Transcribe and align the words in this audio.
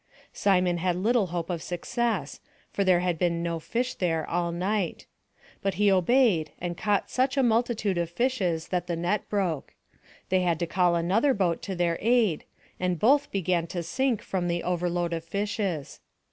Simon 0.33 0.77
had 0.79 0.95
little 0.95 1.27
hope 1.27 1.51
of 1.51 1.61
success, 1.61 2.39
for 2.71 2.83
there 2.83 3.01
had 3.01 3.19
been 3.19 3.43
no 3.43 3.59
fish 3.59 3.93
there 3.93 4.27
all 4.27 4.51
night; 4.51 5.05
but 5.61 5.75
he 5.75 5.91
obeyed, 5.91 6.49
and 6.59 6.75
caught 6.75 7.11
such 7.11 7.37
a 7.37 7.43
multitude 7.43 7.99
of 7.99 8.09
fishes 8.09 8.69
that 8.69 8.87
the 8.87 8.95
net 8.95 9.29
broke. 9.29 9.75
They 10.29 10.41
had 10.41 10.57
to 10.61 10.65
call 10.65 10.95
another 10.95 11.35
boat 11.35 11.61
to 11.61 11.75
their 11.75 11.99
aid, 12.01 12.45
and 12.79 12.97
both 12.97 13.29
began 13.29 13.67
to 13.67 13.83
sink 13.83 14.23
from 14.23 14.47
the 14.47 14.63
overload 14.63 15.13
of 15.13 15.23
fishes. 15.23 15.99